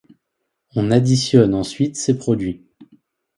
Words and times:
On 0.73 0.89
additionne 0.89 1.53
ensuite 1.53 1.95
ces 1.95 2.17
produits. 2.17 2.65